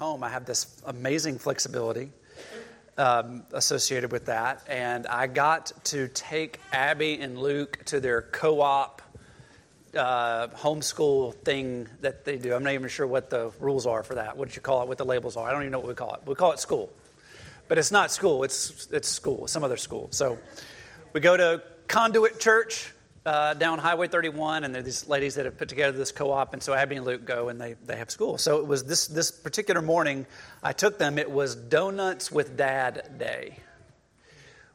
[0.00, 2.10] home, I have this amazing flexibility
[2.96, 4.62] um, associated with that.
[4.66, 9.02] And I got to take Abby and Luke to their co op
[9.94, 12.54] uh, homeschool thing that they do.
[12.54, 14.38] I'm not even sure what the rules are for that.
[14.38, 14.88] What did you call it?
[14.88, 15.46] What the labels are?
[15.46, 16.22] I don't even know what we call it.
[16.24, 16.90] We call it school,
[17.68, 18.42] but it's not school.
[18.42, 19.48] It's it's school.
[19.48, 20.08] Some other school.
[20.12, 20.38] So
[21.12, 22.90] we go to Conduit Church
[23.26, 26.52] uh, down Highway 31, and there are these ladies that have put together this co-op,
[26.54, 28.38] and so Abby and Luke go, and they, they have school.
[28.38, 30.26] So it was this this particular morning,
[30.62, 31.18] I took them.
[31.18, 33.58] It was Donuts with Dad Day,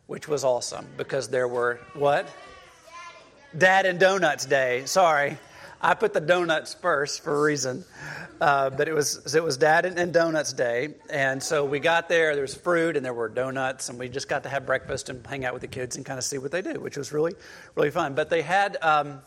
[0.08, 2.28] which was awesome because there were what
[3.58, 4.84] Dad and Donuts Day.
[4.86, 5.38] Sorry,
[5.82, 7.84] I put the donuts first for a reason,
[8.42, 12.10] uh, but it was it was Dad and, and, Donuts Day, and so we got
[12.10, 12.34] there.
[12.34, 15.26] There was fruit and there were donuts, and we just got to have breakfast and
[15.26, 17.34] hang out with the kids and kind of see what they do, which was really
[17.76, 18.14] really fun.
[18.14, 19.22] But they had um,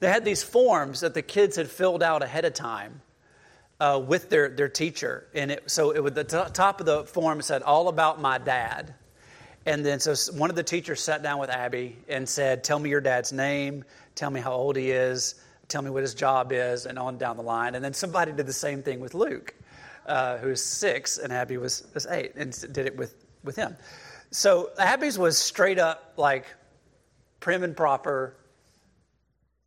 [0.00, 3.02] they had these forms that the kids had filled out ahead of time.
[3.80, 7.04] Uh, with their, their teacher, and it, so it would, the t- top of the
[7.04, 8.92] form said all about my dad,
[9.66, 12.90] and then so one of the teachers sat down with Abby and said, Tell me
[12.90, 13.84] your dad's name,
[14.16, 15.36] tell me how old he is,
[15.68, 17.74] tell me what his job is, and on down the line.
[17.74, 19.54] And then somebody did the same thing with Luke,
[20.06, 23.76] uh, who's six, and Abby was, was eight, and did it with, with him.
[24.30, 26.46] So Abby's was straight up like
[27.40, 28.34] prim and proper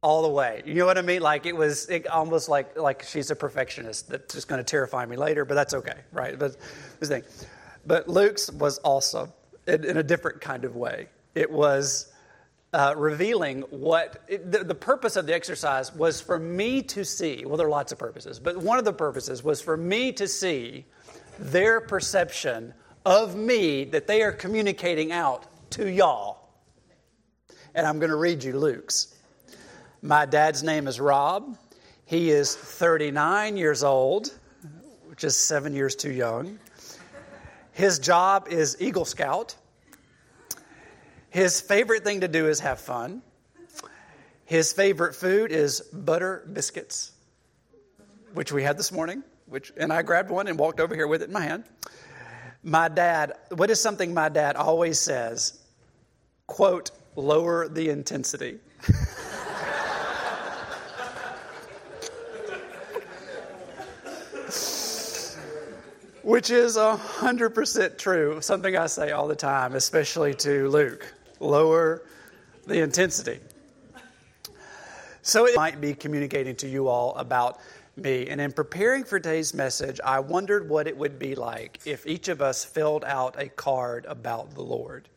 [0.02, 0.64] all the way.
[0.66, 1.22] You know what I mean?
[1.22, 5.06] Like it was it almost like like she's a perfectionist that's just going to terrify
[5.06, 6.38] me later, but that's okay, right?
[6.38, 6.58] But
[7.00, 7.24] this thing.
[7.86, 9.32] But Luke's was awesome
[9.68, 11.08] in, in a different kind of way.
[11.34, 12.11] It was
[12.74, 17.44] uh, revealing what it, the, the, purpose of the exercise was for me to see.
[17.46, 20.28] Well, there are lots of purposes, but one of the purposes was for me to
[20.28, 20.86] see
[21.38, 22.74] their perception
[23.06, 26.50] of me that they are communicating out to y'all.
[27.76, 29.16] And I'm going to read you Luke's.
[30.02, 31.58] My dad's name is Rob.
[32.06, 34.34] He is 39 years old,
[35.08, 36.60] which is seven years too young.
[37.72, 39.56] His job is Eagle Scout.
[41.32, 43.22] His favorite thing to do is have fun.
[44.44, 47.14] His favorite food is butter biscuits,
[48.34, 51.22] which we had this morning, which and I grabbed one and walked over here with
[51.22, 51.64] it in my hand.
[52.64, 55.58] My dad, what is something my dad always says?
[56.48, 58.60] Quote, lower the intensity.
[66.24, 72.04] which is 100% true, something I say all the time, especially to Luke lower
[72.68, 73.40] the intensity.
[75.24, 77.60] So it might be communicating to you all about
[77.96, 78.28] me.
[78.28, 82.28] And in preparing for today's message, I wondered what it would be like if each
[82.28, 85.10] of us filled out a card about the Lord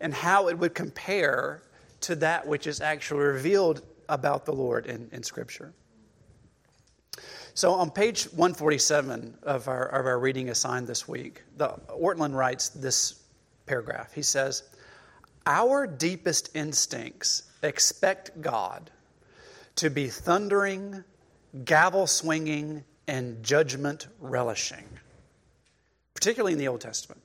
[0.00, 1.62] and how it would compare
[2.02, 5.72] to that which is actually revealed about the Lord in, in Scripture.
[7.54, 12.68] So on page 147 of our, of our reading assigned this week, the, Ortlund writes
[12.68, 13.22] this
[13.66, 14.12] paragraph.
[14.12, 14.69] He says,
[15.50, 18.88] Our deepest instincts expect God
[19.74, 21.02] to be thundering,
[21.64, 24.84] gavel swinging, and judgment relishing,
[26.14, 27.20] particularly in the Old Testament.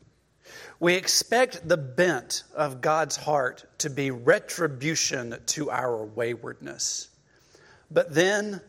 [0.79, 7.09] We expect the bent of God's heart to be retribution to our waywardness.
[7.91, 8.59] But then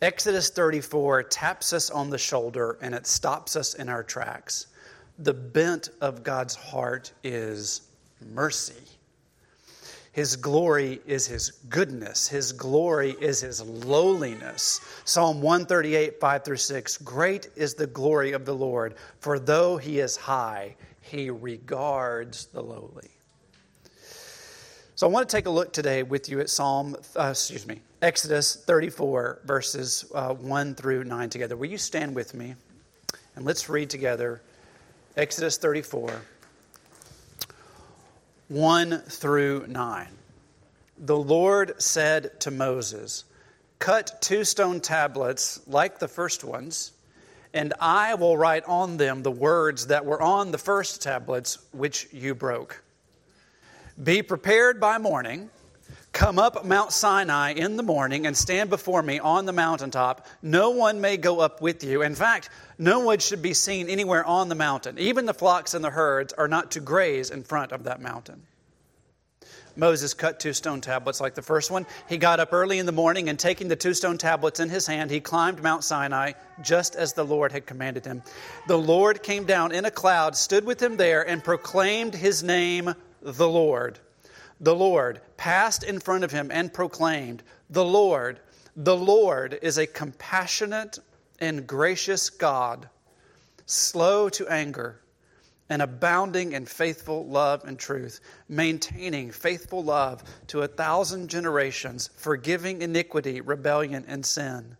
[0.00, 4.68] Exodus 34 taps us on the shoulder and it stops us in our tracks.
[5.18, 7.82] The bent of God's heart is
[8.32, 8.93] mercy.
[10.14, 12.28] His glory is His goodness.
[12.28, 14.80] His glory is His lowliness.
[15.04, 19.98] Psalm 138, 5 through 6 Great is the glory of the Lord, for though He
[19.98, 23.10] is high, He regards the lowly.
[24.94, 27.80] So I want to take a look today with you at Psalm, uh, excuse me,
[28.00, 31.56] Exodus 34, verses uh, 1 through 9 together.
[31.56, 32.54] Will you stand with me?
[33.34, 34.40] And let's read together
[35.16, 36.22] Exodus 34,
[38.48, 40.08] 1 through 9.
[40.98, 43.24] The Lord said to Moses,
[43.78, 46.92] Cut two stone tablets like the first ones,
[47.54, 52.08] and I will write on them the words that were on the first tablets which
[52.12, 52.82] you broke.
[54.02, 55.48] Be prepared by morning
[56.14, 60.24] Come up Mount Sinai in the morning and stand before me on the mountaintop.
[60.42, 62.02] No one may go up with you.
[62.02, 64.96] In fact, no one should be seen anywhere on the mountain.
[65.00, 68.42] Even the flocks and the herds are not to graze in front of that mountain.
[69.74, 71.84] Moses cut two stone tablets like the first one.
[72.08, 74.86] He got up early in the morning and taking the two stone tablets in his
[74.86, 78.22] hand, he climbed Mount Sinai just as the Lord had commanded him.
[78.68, 82.94] The Lord came down in a cloud, stood with him there, and proclaimed his name,
[83.20, 83.98] the Lord
[84.64, 88.40] the Lord, passed in front of him and proclaimed, The Lord,
[88.74, 90.98] the Lord is a compassionate
[91.38, 92.88] and gracious God,
[93.66, 95.02] slow to anger,
[95.68, 102.80] and abounding in faithful love and truth, maintaining faithful love to a thousand generations, forgiving
[102.80, 104.76] iniquity, rebellion, and sin.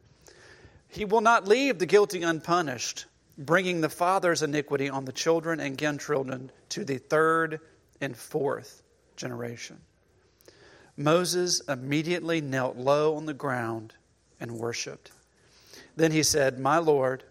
[0.88, 3.04] He will not leave the guilty unpunished,
[3.36, 7.60] bringing the father's iniquity on the children and grandchildren to the third
[8.00, 8.83] and fourth
[9.16, 9.78] generation.
[10.96, 13.94] Moses immediately knelt low on the ground
[14.40, 15.10] and worshiped.
[15.96, 17.24] Then he said, My Lord,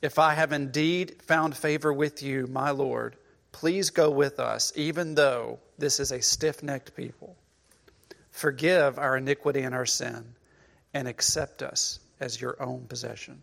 [0.00, 3.16] if I have indeed found favor with you, my Lord,
[3.52, 7.36] please go with us, even though this is a stiff necked people.
[8.30, 10.24] Forgive our iniquity and our sin,
[10.94, 13.40] and accept us as your own possession.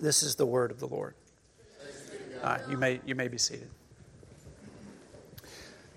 [0.00, 1.14] This is the word of the Lord.
[2.42, 3.70] Uh, you, may, you may be seated.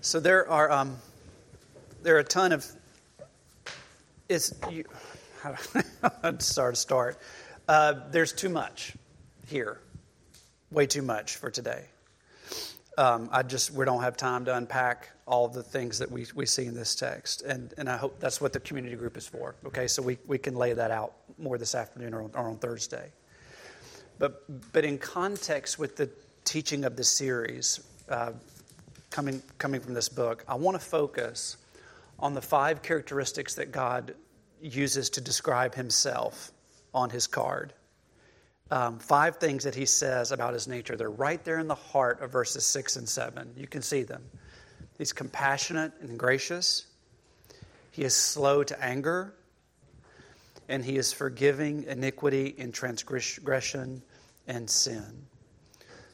[0.02, 0.96] So there are, um,
[2.02, 2.66] there are a ton of.
[4.30, 4.84] It's, you,
[5.42, 5.52] how
[6.30, 7.18] to start.
[7.68, 8.94] Uh, there's too much
[9.46, 9.78] here,
[10.70, 11.84] way too much for today.
[12.96, 16.46] Um, I just we don't have time to unpack all the things that we, we
[16.46, 19.54] see in this text, and and I hope that's what the community group is for.
[19.66, 22.56] Okay, so we, we can lay that out more this afternoon or on, or on
[22.56, 23.10] Thursday.
[24.18, 26.08] But but in context with the
[26.44, 28.32] teaching of the series uh,
[29.10, 31.56] coming coming from this book, I want to focus
[32.18, 34.14] on the five characteristics that God
[34.60, 36.52] uses to describe Himself
[36.94, 37.72] on His card
[38.70, 40.96] um, five things that he says about his nature.
[40.96, 43.52] They're right there in the heart of verses 6 and 7.
[43.56, 44.22] You can see them.
[44.96, 46.86] He's compassionate and gracious,
[47.90, 49.34] he is slow to anger,
[50.68, 54.02] and he is forgiving iniquity and transgression
[54.46, 55.26] and sin.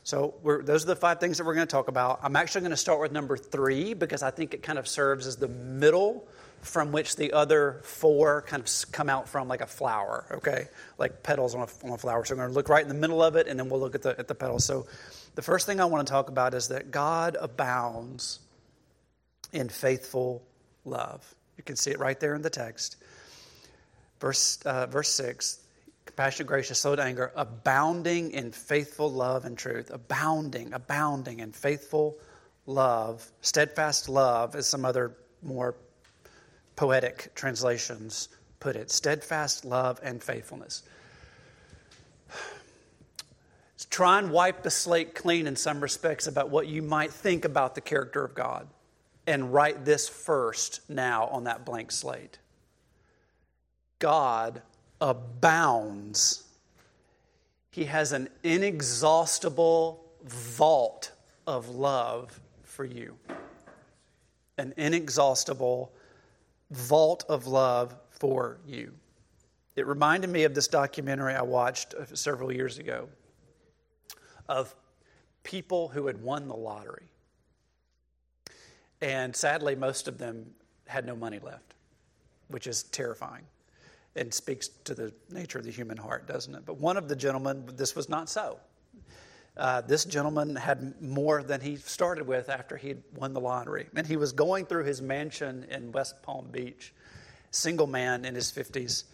[0.07, 2.21] So, those are the five things that we're going to talk about.
[2.23, 5.27] I'm actually going to start with number three because I think it kind of serves
[5.27, 6.29] as the middle
[6.61, 10.69] from which the other four kind of come out from like a flower, okay?
[10.97, 12.25] Like petals on a, on a flower.
[12.25, 13.97] So I'm going to look right in the middle of it and then we'll look
[13.97, 14.65] at the, at the petals.
[14.65, 14.87] So
[15.35, 18.39] the first thing I want to talk about is that God abounds
[19.53, 20.41] in faithful
[20.85, 21.35] love.
[21.57, 22.95] You can see it right there in the text.
[24.21, 25.66] Verse, uh, verse 6
[26.07, 29.91] compassionate, gracious, slow to anger, abounding in faithful love and truth.
[29.93, 32.19] Abounding, abounding in faithful
[32.67, 33.31] love.
[33.41, 35.75] Steadfast love as some other more
[36.77, 38.29] poetic translations
[38.61, 40.83] put it steadfast love and faithfulness.
[43.91, 47.75] Try and wipe the slate clean in some respects about what you might think about
[47.75, 48.67] the character of God
[49.27, 52.39] and write this first now on that blank slate.
[53.99, 54.61] God
[55.01, 56.45] abounds,
[57.71, 61.13] He has an inexhaustible vault
[61.47, 63.17] of love for you.
[64.59, 65.93] An inexhaustible
[66.71, 68.93] vault of love for you.
[69.77, 73.09] It reminded me of this documentary I watched uh, several years ago
[74.49, 74.75] of
[75.43, 77.09] people who had won the lottery.
[79.03, 80.47] And sadly, most of them
[80.87, 81.75] had no money left,
[82.49, 83.45] which is terrifying
[84.17, 86.63] and speaks to the nature of the human heart, doesn't it?
[86.65, 88.59] But one of the gentlemen, this was not so.
[89.57, 93.87] Uh, this gentleman had more than he started with after he won the lottery.
[93.95, 96.93] And he was going through his mansion in West Palm Beach,
[97.51, 99.05] single man in his 50s.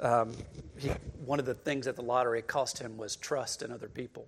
[0.00, 0.32] Um,
[0.76, 0.90] he,
[1.24, 4.26] one of the things that the lottery cost him was trust in other people.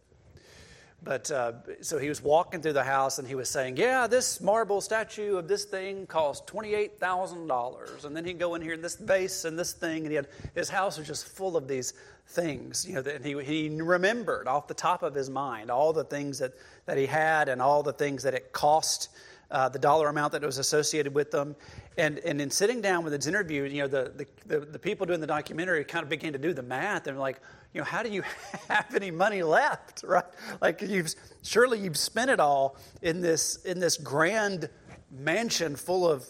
[1.04, 4.40] But uh, so he was walking through the house and he was saying, Yeah, this
[4.40, 8.04] marble statue of this thing cost $28,000.
[8.04, 10.04] And then he'd go in here and this vase and this thing.
[10.04, 11.92] And he had, his house was just full of these
[12.28, 12.86] things.
[12.88, 16.38] You know, and he, he remembered off the top of his mind all the things
[16.38, 16.52] that,
[16.86, 19.10] that he had and all the things that it cost,
[19.50, 21.54] uh, the dollar amount that was associated with them.
[21.96, 25.06] And, and in sitting down with his interview, you know, the, the, the, the people
[25.06, 27.40] doing the documentary kind of began to do the math and like,
[27.72, 28.22] you know, how do you
[28.68, 30.24] have any money left, right?
[30.60, 34.68] Like you've surely you've spent it all in this in this grand
[35.10, 36.26] mansion full of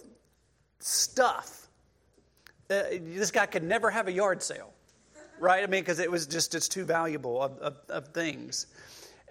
[0.80, 1.68] stuff.
[2.70, 4.72] Uh, this guy could never have a yard sale,
[5.38, 5.62] right?
[5.62, 8.66] I mean, because it was just it's too valuable of, of, of things.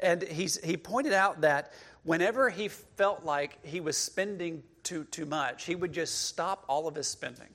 [0.01, 1.73] And he's he pointed out that
[2.03, 6.87] whenever he felt like he was spending too too much, he would just stop all
[6.87, 7.49] of his spending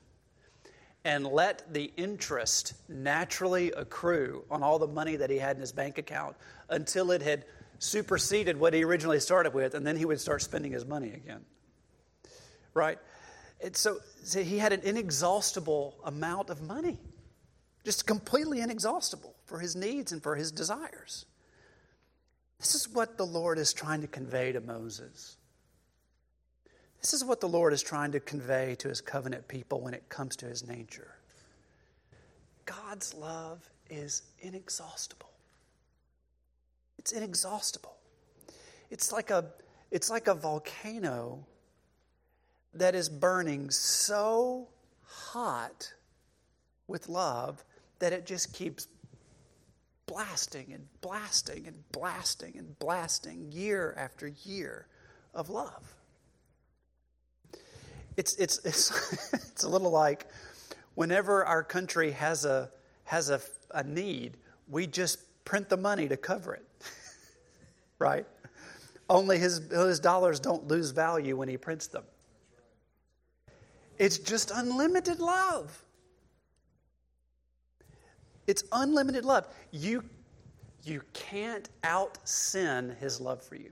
[1.05, 5.71] and let the interest naturally accrue on all the money that he had in his
[5.71, 6.35] bank account
[6.69, 7.45] until it had
[7.79, 11.45] superseded what he originally started with, and then he would start spending his money again.
[12.73, 12.99] Right?
[13.63, 16.99] And so, so he had an inexhaustible amount of money,
[17.85, 21.25] just completely inexhaustible for his needs and for his desires.
[22.59, 25.37] This is what the Lord is trying to convey to Moses.
[27.01, 30.09] This is what the Lord is trying to convey to his covenant people when it
[30.09, 31.15] comes to his nature.
[32.65, 35.29] God's love is inexhaustible.
[36.97, 37.95] It's inexhaustible.
[38.91, 39.45] It's like a,
[39.91, 41.45] it's like a volcano
[42.73, 44.67] that is burning so
[45.03, 45.93] hot
[46.87, 47.63] with love
[47.99, 48.87] that it just keeps
[50.05, 54.87] blasting and blasting and blasting and blasting year after year
[55.33, 55.95] of love.
[58.17, 60.27] It's, it's, it's, it's a little like
[60.95, 62.69] whenever our country has a,
[63.05, 63.39] has a,
[63.73, 64.37] a need,
[64.67, 66.65] we just print the money to cover it,
[67.99, 68.25] right?
[69.09, 72.03] Only his, his dollars don't lose value when he prints them.
[73.97, 75.83] It's just unlimited love.
[78.47, 79.47] It's unlimited love.
[79.71, 80.03] You,
[80.83, 83.71] you can't out sin his love for you.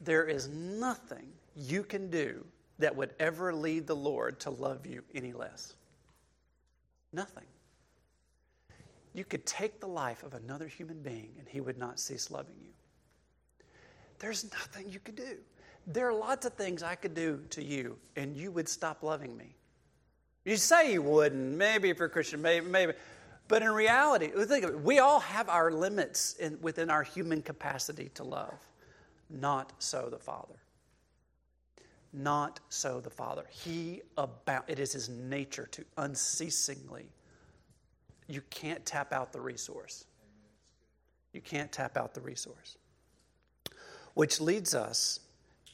[0.00, 2.44] There is nothing you can do
[2.82, 5.74] that would ever lead the Lord to love you any less.
[7.12, 7.44] Nothing.
[9.14, 12.56] You could take the life of another human being and he would not cease loving
[12.62, 12.70] you.
[14.18, 15.36] There's nothing you could do.
[15.86, 19.36] There are lots of things I could do to you and you would stop loving
[19.36, 19.56] me.
[20.44, 22.92] You say you wouldn't, maybe if you're a Christian, maybe, maybe.
[23.48, 27.42] But in reality, think of it, we all have our limits in, within our human
[27.42, 28.54] capacity to love.
[29.28, 30.61] Not so the Father.
[32.12, 33.44] Not so the Father.
[33.50, 37.06] He about it is his nature to unceasingly.
[38.28, 40.04] You can't tap out the resource.
[41.32, 42.76] You can't tap out the resource.
[44.14, 45.20] Which leads us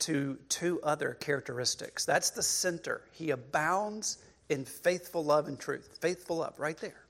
[0.01, 2.05] to two other characteristics.
[2.05, 3.03] That's the center.
[3.13, 4.19] He abounds
[4.49, 5.99] in faithful love and truth.
[6.01, 7.03] Faithful love, right there.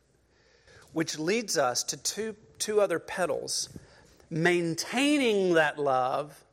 [0.94, 3.68] Which leads us to two, two other petals
[4.30, 6.44] maintaining that love,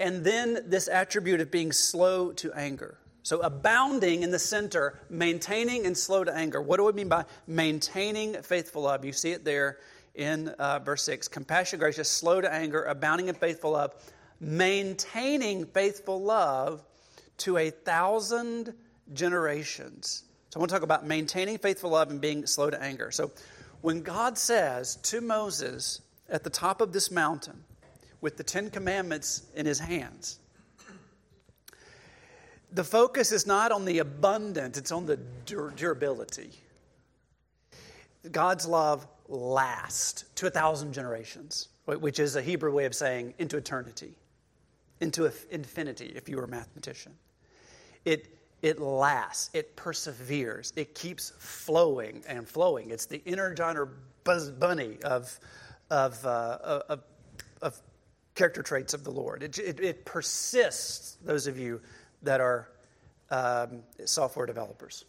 [0.00, 2.98] and then this attribute of being slow to anger.
[3.22, 6.60] So, abounding in the center, maintaining and slow to anger.
[6.62, 9.04] What do we mean by maintaining faithful love?
[9.04, 9.78] You see it there
[10.14, 11.28] in uh, verse 6.
[11.28, 13.92] Compassion, gracious, slow to anger, abounding in faithful love,
[14.40, 16.82] maintaining faithful love
[17.38, 18.72] to a thousand
[19.12, 20.24] generations.
[20.48, 23.10] So, I want to talk about maintaining faithful love and being slow to anger.
[23.10, 23.32] So,
[23.82, 27.64] when God says to Moses, at the top of this mountain
[28.20, 30.38] with the Ten Commandments in his hands.
[32.72, 36.50] The focus is not on the abundant, it's on the dur- durability.
[38.30, 43.56] God's love lasts to a thousand generations, which is a Hebrew way of saying into
[43.56, 44.14] eternity,
[45.00, 47.12] into infinity, if you were a mathematician.
[48.04, 48.28] It,
[48.62, 52.90] it lasts, it perseveres, it keeps flowing and flowing.
[52.90, 53.88] It's the inner John or
[54.22, 55.40] Buzz Bunny of,
[55.90, 56.58] of, uh,
[56.88, 57.00] of,
[57.62, 57.80] of,
[58.34, 59.42] character traits of the Lord.
[59.42, 61.80] It, it, it persists, those of you
[62.22, 62.68] that are
[63.30, 65.04] um, software developers.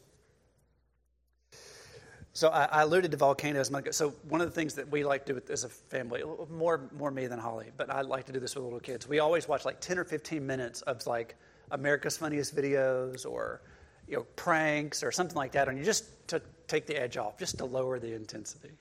[2.33, 3.71] So I, I, alluded to volcanoes.
[3.91, 7.11] So one of the things that we like to do as a family, more more
[7.11, 9.07] me than Holly, but I like to do this with little kids.
[9.07, 11.35] We always watch like ten or fifteen minutes of like
[11.71, 13.61] America's Funniest Videos or
[14.07, 17.37] you know pranks or something like that, and you just to take the edge off,
[17.37, 18.71] just to lower the intensity.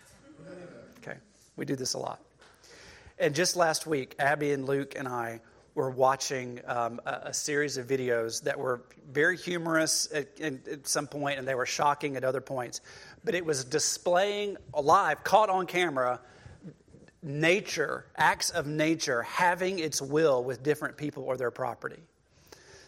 [0.99, 1.19] Okay,
[1.57, 2.21] we do this a lot.
[3.21, 5.41] And just last week, Abby and Luke and I
[5.75, 8.81] were watching um, a, a, series of videos that were
[9.12, 12.81] very humorous at, at, some point and they were shocking at other points.
[13.23, 16.19] But it was displaying live, caught on camera,
[17.23, 22.00] nature, acts of nature having its will with different people or their property.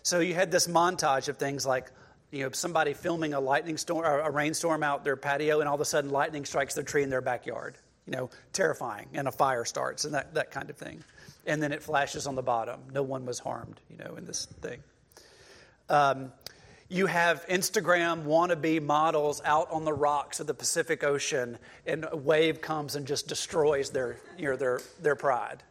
[0.02, 1.90] So you had this montage of things like
[2.30, 5.74] you know, somebody filming a lightning storm or a rainstorm out their patio, and all
[5.74, 9.32] of a sudden lightning strikes their tree in their backyard you know, terrifying, and a
[9.32, 11.02] fire starts, and that, that kind of thing.
[11.46, 12.80] And then it flashes on the bottom.
[12.92, 14.82] No one was harmed, you know, in this thing.
[15.88, 16.32] Um,
[16.88, 22.16] you have Instagram wannabe models out on the rocks of the Pacific Ocean, and a
[22.16, 25.62] wave comes and just destroys their, you know, their, their pride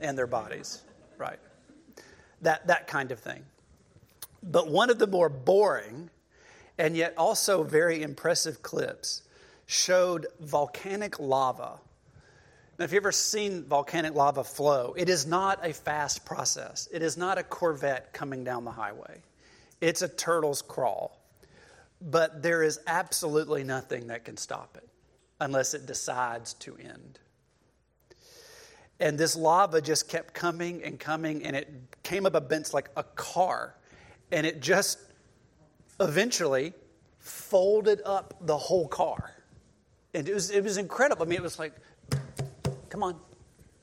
[0.00, 0.82] and their bodies,
[1.16, 1.38] right?
[2.42, 3.44] That, that kind of thing.
[4.42, 6.10] But one of the more boring
[6.78, 9.22] and yet also very impressive clips
[9.66, 11.78] showed volcanic lava.
[12.78, 16.88] Now, if you've ever seen volcanic lava flow, it is not a fast process.
[16.92, 19.22] It is not a Corvette coming down the highway.
[19.80, 21.20] It's a turtle's crawl.
[22.00, 24.88] But there is absolutely nothing that can stop it
[25.40, 27.18] unless it decides to end.
[29.00, 31.68] And this lava just kept coming and coming, and it
[32.02, 33.74] came up a bench like a car.
[34.30, 34.98] And it just
[35.98, 36.74] eventually
[37.18, 39.35] folded up the whole car
[40.16, 41.24] and it was, it was incredible.
[41.24, 41.74] I mean, it was like,
[42.88, 43.16] come on,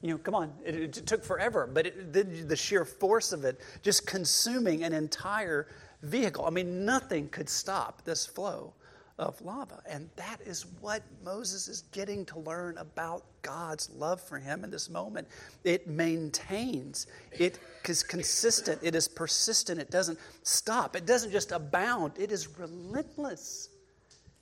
[0.01, 0.51] you know, come on.
[0.65, 4.93] It, it took forever, but it, the, the sheer force of it just consuming an
[4.93, 5.67] entire
[6.01, 6.43] vehicle.
[6.45, 8.73] I mean, nothing could stop this flow
[9.19, 9.83] of lava.
[9.87, 14.71] And that is what Moses is getting to learn about God's love for him in
[14.71, 15.27] this moment.
[15.63, 22.13] It maintains, it is consistent, it is persistent, it doesn't stop, it doesn't just abound,
[22.17, 23.69] it is relentless.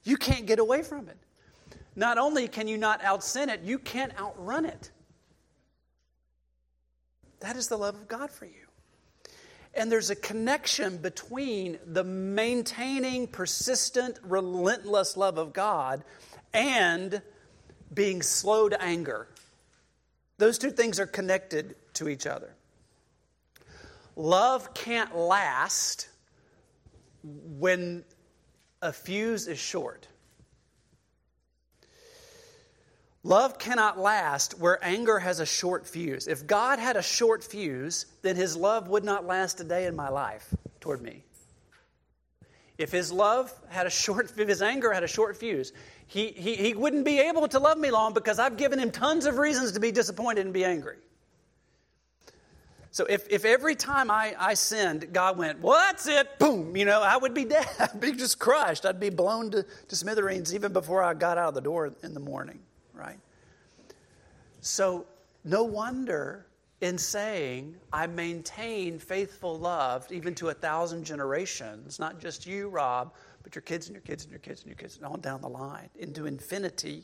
[0.04, 1.18] You can't get away from it.
[1.96, 4.92] Not only can you not outsin it, you can't outrun it.
[7.42, 8.68] That is the love of God for you.
[9.74, 16.04] And there's a connection between the maintaining, persistent, relentless love of God
[16.54, 17.22] and
[17.94, 19.28] being slow to anger.
[20.38, 22.54] Those two things are connected to each other.
[24.16, 26.10] Love can't last
[27.24, 28.04] when
[28.82, 30.08] a fuse is short.
[33.24, 36.28] Love cannot last where anger has a short fuse.
[36.28, 39.96] If God had a short fuse, then his love would not last a day in
[39.96, 40.48] my life
[40.80, 41.24] toward me.
[42.80, 45.72] If his love had a short, if his anger had a short fuse,
[46.08, 49.28] he, he, he wouldn't be able to love me long because I've given him tons
[49.28, 50.98] of reasons to be disappointed and be angry.
[52.90, 56.86] So if, if every time I, I sinned, God went, well, that's it, boom, you
[56.86, 57.68] know, I would be dead.
[57.80, 58.84] I'd be just crushed.
[58.84, 62.16] I'd be blown to, to smithereens even before I got out of the door in
[62.16, 62.60] the morning
[63.02, 63.20] right?
[64.62, 65.06] So,
[65.44, 66.46] no wonder
[66.82, 73.14] in saying, I maintain faithful love even to a thousand generations, not just you, Rob,
[73.44, 75.42] but your kids and your kids and your kids and your kids, and on down
[75.42, 77.04] the line into infinity.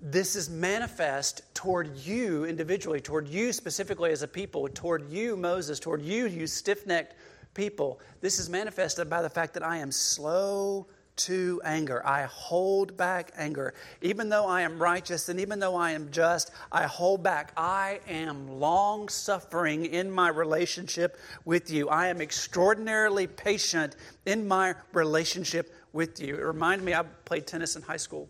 [0.00, 5.80] This is manifest toward you individually, toward you specifically as a people, toward you, Moses,
[5.80, 7.14] toward you, you stiff necked
[7.54, 8.00] people.
[8.20, 12.06] This is manifested by the fact that I am slow to anger.
[12.06, 13.74] I hold back anger.
[14.02, 17.52] Even though I am righteous and even though I am just, I hold back.
[17.56, 21.88] I am long suffering in my relationship with you.
[21.88, 23.96] I am extraordinarily patient
[24.26, 26.36] in my relationship with you.
[26.36, 28.28] It reminded me, I played tennis in high school.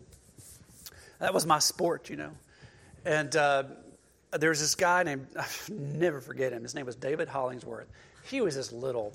[1.19, 2.31] That was my sport, you know.
[3.05, 3.63] And uh,
[4.31, 7.87] there was this guy named, I'll never forget him, his name was David Hollingsworth.
[8.23, 9.13] He was this little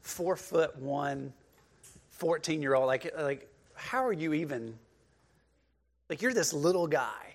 [0.00, 1.32] four foot one
[2.22, 4.78] 14 year old, like, like, how are you even,
[6.08, 7.34] like, you're this little guy.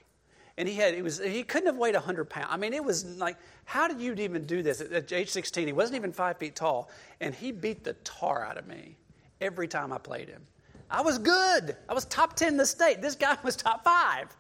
[0.58, 2.48] And he had, it was, he couldn't have weighed 100 pounds.
[2.50, 4.80] I mean, it was like, how did you even do this?
[4.80, 6.90] At, at age 16, he wasn't even five feet tall.
[7.20, 8.96] And he beat the tar out of me
[9.42, 10.42] every time I played him.
[10.90, 11.76] I was good.
[11.90, 13.02] I was top 10 in the state.
[13.02, 14.34] This guy was top five.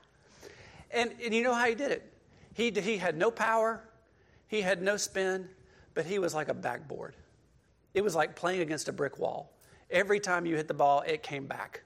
[0.91, 2.09] And, and you know how he did it?
[2.53, 3.83] He, he had no power,
[4.47, 5.49] he had no spin,
[5.93, 7.15] but he was like a backboard.
[7.93, 9.51] It was like playing against a brick wall.
[9.89, 11.83] Every time you hit the ball, it came back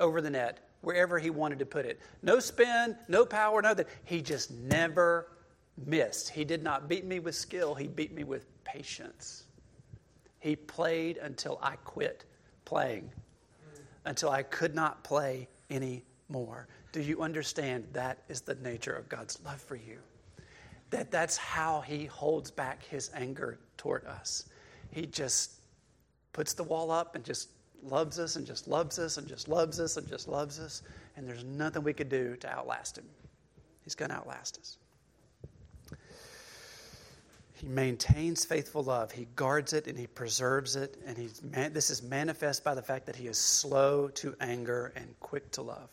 [0.00, 2.00] over the net, wherever he wanted to put it.
[2.22, 3.86] No spin, no power, nothing.
[4.04, 5.28] He just never
[5.86, 6.30] missed.
[6.30, 9.44] He did not beat me with skill, he beat me with patience.
[10.40, 12.24] He played until I quit
[12.64, 13.10] playing,
[14.04, 16.66] until I could not play anymore.
[16.90, 19.98] Do you understand that is the nature of God's love for you?
[20.90, 24.46] That that's how he holds back his anger toward us.
[24.90, 25.61] He just
[26.32, 27.50] puts the wall up and just
[27.82, 30.82] loves us and just loves us and just loves us and just loves us.
[31.16, 33.04] And there's nothing we could do to outlast him.
[33.84, 34.78] He's going to outlast us.
[37.54, 39.12] He maintains faithful love.
[39.12, 40.96] He guards it and he preserves it.
[41.06, 44.92] And he's man, this is manifest by the fact that he is slow to anger
[44.96, 45.88] and quick to love.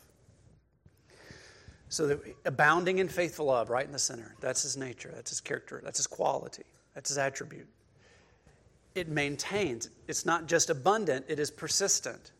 [1.88, 4.36] So, that abounding in faithful love, right in the center.
[4.40, 5.10] That's his nature.
[5.12, 5.80] That's his character.
[5.82, 6.62] That's his quality.
[6.94, 7.66] That's his attribute
[8.94, 9.90] it maintains.
[10.08, 12.32] It's not just abundant, it is persistent,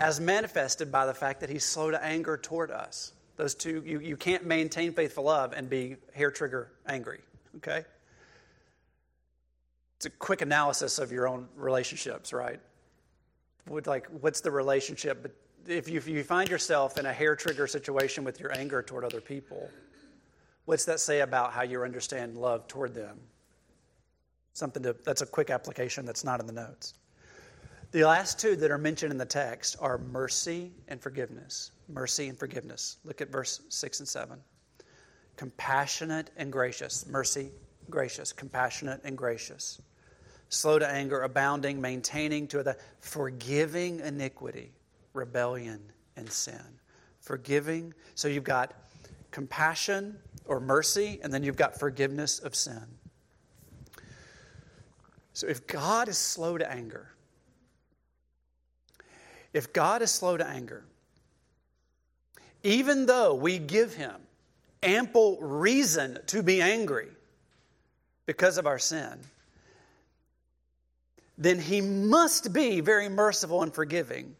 [0.00, 3.12] as manifested by the fact that he's slow to anger toward us.
[3.36, 7.20] Those two, you, you can't maintain faithful love and be hair trigger angry,
[7.56, 7.84] okay?
[9.96, 12.60] It's a quick analysis of your own relationships, right?
[13.68, 15.22] Would like, what's the relationship?
[15.22, 15.32] But
[15.66, 19.04] if you, if you find yourself in a hair trigger situation with your anger toward
[19.04, 19.68] other people,
[20.64, 23.18] what's that say about how you understand love toward them?
[24.58, 26.94] Something to, that's a quick application that's not in the notes.
[27.92, 31.70] The last two that are mentioned in the text are mercy and forgiveness.
[31.88, 32.96] Mercy and forgiveness.
[33.04, 34.36] Look at verse 6 and 7.
[35.36, 37.06] Compassionate and gracious.
[37.06, 37.52] Mercy,
[37.88, 38.32] gracious.
[38.32, 39.80] Compassionate and gracious.
[40.48, 44.72] Slow to anger, abounding, maintaining to the forgiving iniquity,
[45.12, 45.80] rebellion,
[46.16, 46.80] and sin.
[47.20, 47.94] Forgiving.
[48.16, 48.74] So you've got
[49.30, 52.97] compassion or mercy, and then you've got forgiveness of sin.
[55.38, 57.06] So if God is slow to anger,
[59.52, 60.82] if God is slow to anger,
[62.64, 64.16] even though we give him
[64.82, 67.06] ample reason to be angry
[68.26, 69.16] because of our sin,
[71.36, 74.34] then he must be very merciful and forgiving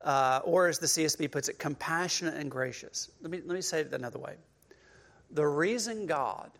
[0.00, 3.12] uh, or as the CSB puts it, compassionate and gracious.
[3.20, 4.34] Let me, let me say it another way.
[5.30, 6.50] The reason God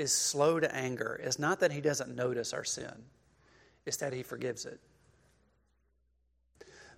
[0.00, 3.04] is slow to anger is not that he doesn't notice our sin,
[3.86, 4.80] it's that he forgives it.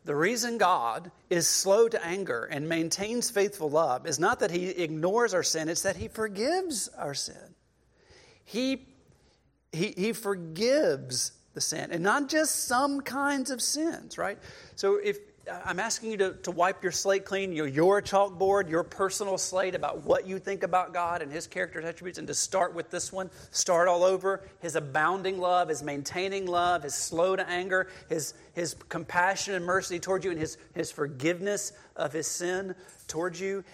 [0.05, 4.69] The reason God is slow to anger and maintains faithful love is not that he
[4.69, 7.55] ignores our sin, it's that he forgives our sin.
[8.45, 8.87] He,
[9.73, 14.39] he, he forgives the sin, and not just some kinds of sins, right?
[14.75, 15.19] So if
[15.51, 19.75] I'm asking you to, to wipe your slate clean, your, your chalkboard, your personal slate
[19.75, 23.13] about what you think about God and His character attributes, and to start with this
[23.13, 24.49] one, start all over.
[24.61, 29.99] His abounding love, His maintaining love, His slow to anger, His, his compassion and mercy
[29.99, 32.75] towards you, and His, his forgiveness of His sin
[33.09, 33.65] towards you.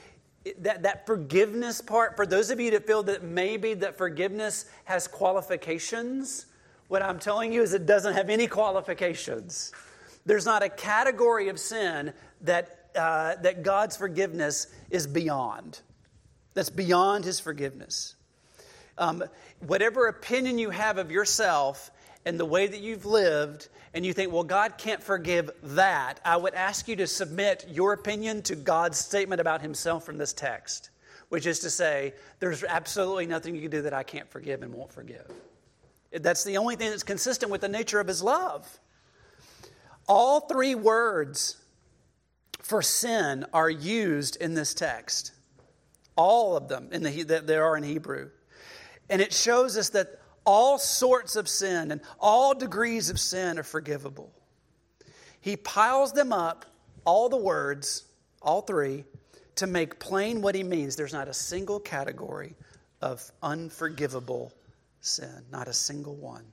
[0.61, 5.07] That, that forgiveness part, for those of you that feel that maybe that forgiveness has
[5.07, 6.47] qualifications,
[6.87, 9.73] what I'm telling you is it doesn't have any qualifications.
[10.29, 12.13] There's not a category of sin
[12.43, 15.81] that, uh, that God's forgiveness is beyond,
[16.53, 18.15] that's beyond His forgiveness.
[18.99, 19.25] Um,
[19.67, 21.91] whatever opinion you have of yourself
[22.27, 26.37] and the way that you've lived, and you think, well, God can't forgive that, I
[26.37, 30.91] would ask you to submit your opinion to God's statement about Himself from this text,
[31.31, 34.75] which is to say, there's absolutely nothing you can do that I can't forgive and
[34.75, 35.27] won't forgive.
[36.13, 38.79] That's the only thing that's consistent with the nature of His love.
[40.09, 41.57] All three words
[42.63, 45.33] for sin are used in this text.
[46.17, 48.31] All of them in the, that there are in Hebrew.
[49.11, 53.63] And it shows us that all sorts of sin and all degrees of sin are
[53.63, 54.33] forgivable.
[55.41, 56.65] He piles them up,
[57.05, 58.05] all the words,
[58.43, 59.05] all three,
[59.57, 60.97] to make plain what he means.
[60.97, 62.55] There's not a single category
[63.01, 64.53] of unforgivable
[65.01, 66.45] sin, not a single one.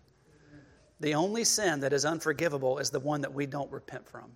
[0.99, 4.31] The only sin that is unforgivable is the one that we don't repent from.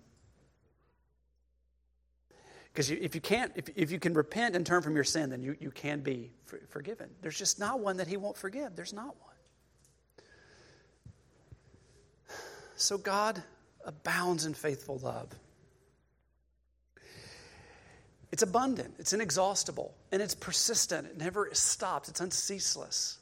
[2.72, 5.42] Because if you can't, if, if you can repent and turn from your sin, then
[5.42, 7.10] you, you can be for, forgiven.
[7.20, 8.76] There's just not one that he won't forgive.
[8.76, 9.30] There's not one.
[12.76, 13.42] So God
[13.84, 15.28] abounds in faithful love.
[18.32, 21.06] It's abundant, it's inexhaustible, and it's persistent.
[21.08, 23.16] It never stops, it's unceaseless.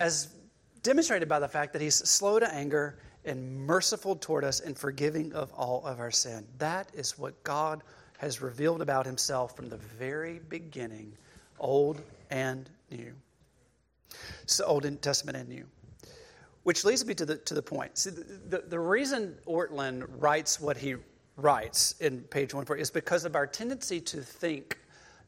[0.00, 0.34] As
[0.82, 5.32] demonstrated by the fact that he's slow to anger and merciful toward us and forgiving
[5.32, 6.44] of all of our sin.
[6.58, 7.82] That is what God
[8.18, 11.12] has revealed about himself from the very beginning,
[11.58, 13.12] Old and New.
[14.46, 15.64] So, Old Testament and New.
[16.64, 17.98] Which leads me to the, to the point.
[17.98, 20.94] See, the, the, the reason Ortlund writes what he
[21.36, 24.78] writes in page 140 is because of our tendency to think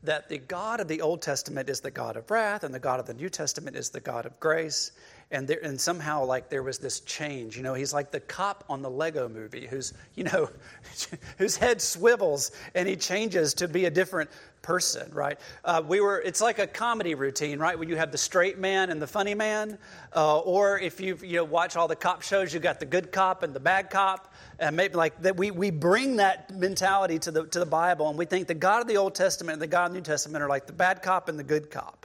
[0.02, 3.00] that the God of the Old Testament is the God of wrath and the God
[3.00, 4.92] of the New Testament is the God of grace
[5.30, 7.56] and there, and somehow like there was this change.
[7.56, 10.50] You know, he's like the cop on the Lego movie who's you know
[11.38, 14.30] whose head swivels and he changes to be a different
[14.64, 15.38] person, right?
[15.64, 16.20] Uh, we were.
[16.20, 17.78] It's like a comedy routine, right?
[17.78, 19.78] Where you have the straight man and the funny man,
[20.16, 23.12] uh, or if you you know, watch all the cop shows, you got the good
[23.12, 25.36] cop and the bad cop, and maybe like that.
[25.36, 28.80] We we bring that mentality to the to the Bible, and we think the God
[28.80, 31.02] of the Old Testament and the God of the New Testament are like the bad
[31.02, 32.03] cop and the good cop.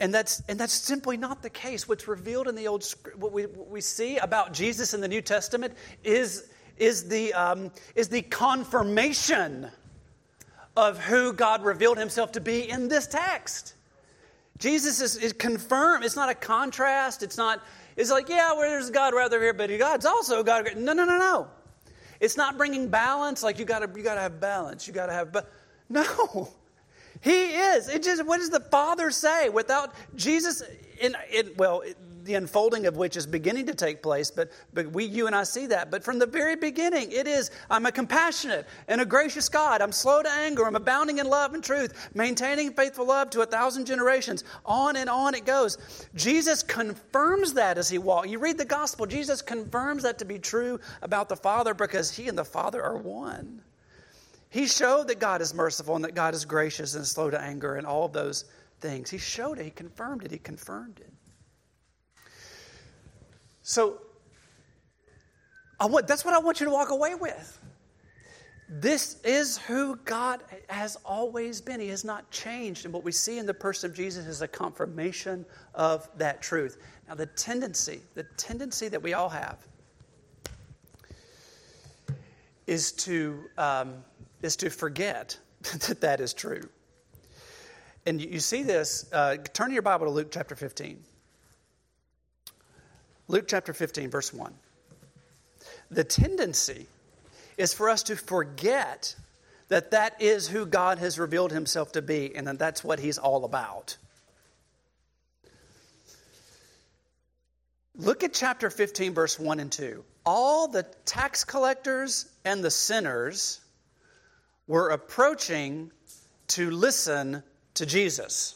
[0.00, 1.88] And that's, and that's simply not the case.
[1.88, 2.84] What's revealed in the Old
[3.16, 7.72] what we, what we see about Jesus in the New Testament is, is, the, um,
[7.96, 9.68] is the confirmation
[10.76, 13.74] of who God revealed himself to be in this text.
[14.58, 16.04] Jesus is, is confirmed.
[16.04, 17.24] It's not a contrast.
[17.24, 17.62] It's not,
[17.96, 20.68] it's like, yeah, well, there's God rather here, but God's also God.
[20.76, 21.48] No, no, no, no.
[22.20, 23.42] It's not bringing balance.
[23.42, 24.86] Like you gotta, you gotta have balance.
[24.86, 25.50] You gotta have, but
[25.88, 26.48] no.
[27.20, 27.88] He is.
[27.88, 29.48] It just what does the Father say?
[29.48, 30.62] Without Jesus,
[31.00, 31.82] in, in well,
[32.28, 35.44] the unfolding of which is beginning to take place, but, but we, you and I
[35.44, 35.90] see that.
[35.90, 39.80] But from the very beginning, it is I'm a compassionate and a gracious God.
[39.80, 40.66] I'm slow to anger.
[40.66, 44.44] I'm abounding in love and truth, maintaining faithful love to a thousand generations.
[44.66, 45.78] On and on it goes.
[46.14, 48.28] Jesus confirms that as he walks.
[48.28, 52.28] You read the gospel, Jesus confirms that to be true about the Father because he
[52.28, 53.62] and the Father are one.
[54.50, 57.76] He showed that God is merciful and that God is gracious and slow to anger
[57.76, 58.46] and all those
[58.80, 59.10] things.
[59.10, 61.12] He showed it, He confirmed it, He confirmed it.
[63.62, 64.00] So,
[65.80, 67.60] want, that's what I want you to walk away with.
[68.70, 71.80] This is who God has always been.
[71.80, 72.84] He has not changed.
[72.84, 76.76] And what we see in the person of Jesus is a confirmation of that truth.
[77.08, 79.66] Now, the tendency, the tendency that we all have
[82.66, 84.04] is to um,
[84.42, 85.38] is to forget
[85.88, 86.68] that that is true.
[88.06, 90.98] And you see this, uh, turn your Bible to Luke chapter 15.
[93.28, 94.54] Luke chapter 15, verse 1.
[95.90, 96.86] The tendency
[97.58, 99.14] is for us to forget
[99.68, 103.18] that that is who God has revealed himself to be and that that's what he's
[103.18, 103.96] all about.
[107.96, 110.04] Look at chapter 15, verse 1 and 2.
[110.24, 113.60] All the tax collectors and the sinners
[114.68, 115.90] were approaching
[116.46, 117.42] to listen
[117.74, 118.54] to Jesus.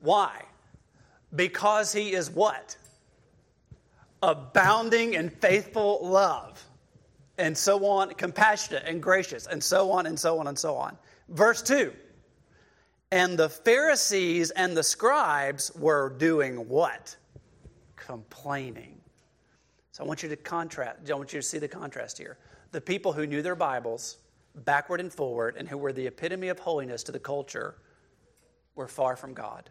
[0.00, 0.42] Why?
[1.36, 2.76] Because he is what?
[4.22, 6.62] Abounding in faithful love,
[7.38, 10.96] and so on, compassionate and gracious, and so on, and so on, and so on.
[11.28, 11.92] Verse 2
[13.12, 17.16] And the Pharisees and the scribes were doing what?
[17.96, 18.99] Complaining.
[20.00, 22.38] So I want you to contrast, I want you to see the contrast here.
[22.72, 24.16] The people who knew their Bibles
[24.54, 27.76] backward and forward and who were the epitome of holiness to the culture
[28.74, 29.68] were far from God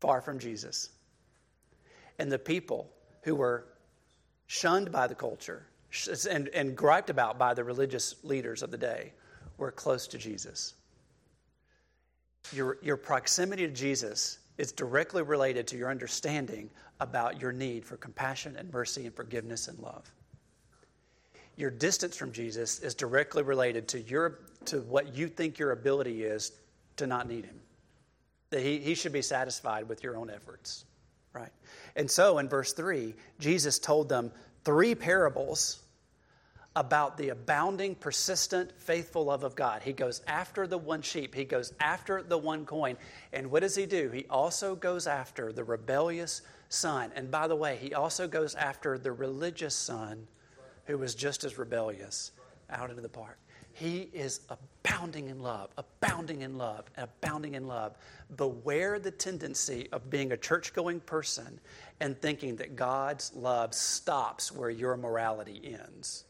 [0.00, 0.90] far from Jesus.
[2.18, 2.90] And the people
[3.22, 3.66] who were
[4.46, 5.66] shunned by the culture
[6.30, 9.12] and, and griped about by the religious leaders of the day
[9.56, 10.74] were close to Jesus.
[12.52, 16.68] Your, your proximity to Jesus is directly related to your understanding
[17.00, 20.12] about your need for compassion and mercy and forgiveness and love.
[21.56, 26.24] Your distance from Jesus is directly related to, your, to what you think your ability
[26.24, 26.52] is
[26.96, 27.58] to not need him
[28.50, 30.84] that he, he should be satisfied with your own efforts,
[31.32, 31.52] right?
[31.96, 34.30] And so in verse 3, Jesus told them
[34.64, 35.82] three parables
[36.80, 39.82] about the abounding, persistent, faithful love of God.
[39.82, 42.96] He goes after the one sheep, he goes after the one coin.
[43.34, 44.08] And what does he do?
[44.08, 46.40] He also goes after the rebellious
[46.70, 47.12] son.
[47.14, 50.26] And by the way, he also goes after the religious son
[50.86, 52.32] who was just as rebellious
[52.70, 53.38] out into the park.
[53.74, 57.94] He is abounding in love, abounding in love, abounding in love.
[58.38, 61.60] Beware the tendency of being a church going person
[62.00, 66.24] and thinking that God's love stops where your morality ends.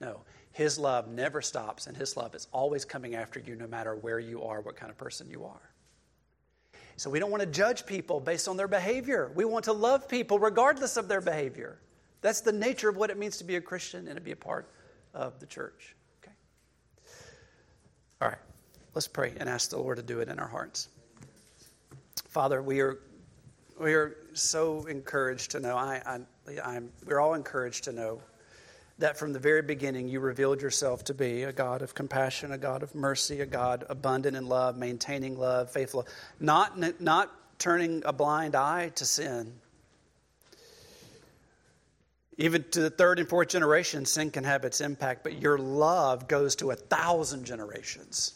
[0.00, 0.20] No,
[0.52, 4.18] His love never stops, and His love is always coming after you no matter where
[4.18, 5.70] you are, what kind of person you are.
[6.96, 9.32] So we don't want to judge people based on their behavior.
[9.34, 11.78] We want to love people regardless of their behavior.
[12.20, 14.36] That's the nature of what it means to be a Christian and to be a
[14.36, 14.68] part
[15.14, 15.94] of the church.
[16.22, 16.32] Okay?
[18.20, 18.38] All right,
[18.94, 20.88] let's pray and ask the Lord to do it in our hearts.
[22.28, 22.98] Father, we are
[23.80, 25.76] we are so encouraged to know.
[25.76, 28.20] I, I I'm, we're all encouraged to know
[29.00, 32.58] that from the very beginning you revealed yourself to be a God of compassion, a
[32.58, 36.06] God of mercy, a God abundant in love, maintaining love, faithful,
[36.38, 39.52] not not turning a blind eye to sin.
[42.38, 46.26] Even to the third and fourth generation, sin can have its impact, but your love
[46.26, 48.32] goes to a thousand generations.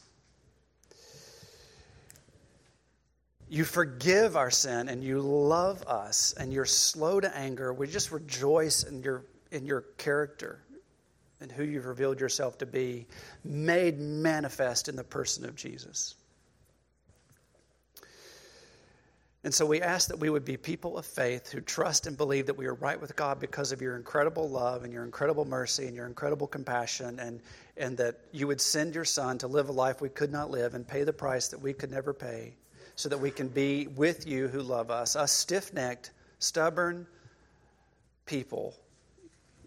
[3.48, 7.72] You forgive our sin and you love us and you're slow to anger.
[7.72, 9.24] We just rejoice in your,
[9.54, 10.60] in your character
[11.40, 13.06] and who you've revealed yourself to be,
[13.44, 16.14] made manifest in the person of Jesus.
[19.44, 22.46] And so we ask that we would be people of faith who trust and believe
[22.46, 25.86] that we are right with God because of your incredible love and your incredible mercy
[25.86, 27.40] and your incredible compassion, and,
[27.76, 30.74] and that you would send your Son to live a life we could not live
[30.74, 32.54] and pay the price that we could never pay
[32.96, 35.14] so that we can be with you who love us.
[35.14, 37.06] Us stiff necked, stubborn
[38.24, 38.74] people,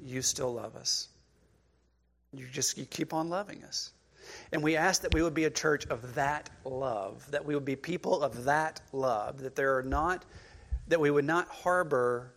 [0.03, 1.07] you still love us.
[2.33, 3.91] You just you keep on loving us.
[4.51, 7.65] And we ask that we would be a church of that love, that we would
[7.65, 10.25] be people of that love, that there are not,
[10.88, 12.33] that we would not harbor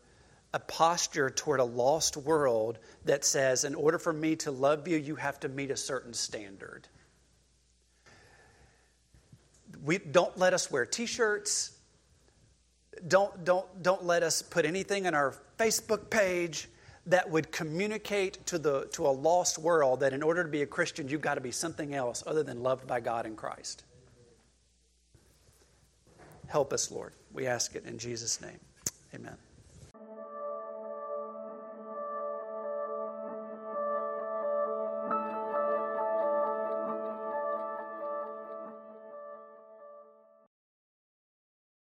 [0.52, 4.96] a posture toward a lost world that says, in order for me to love you,
[4.96, 6.88] you have to meet a certain standard.
[9.84, 11.76] We don't let us wear t-shirts.
[13.06, 16.68] Don't, don't, don't let us put anything on our Facebook page
[17.10, 20.66] that would communicate to, the, to a lost world that in order to be a
[20.66, 23.84] Christian, you've got to be something else other than loved by God in Christ.
[26.46, 27.12] Help us, Lord.
[27.32, 28.58] We ask it in Jesus' name.
[29.14, 29.36] Amen.